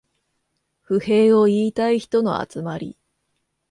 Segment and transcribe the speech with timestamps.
[0.81, 2.97] 不平を言いたい人の集まり